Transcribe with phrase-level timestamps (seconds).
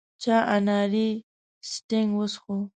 [0.21, 1.07] چا اناري
[1.71, 2.57] سټینګ وڅښو.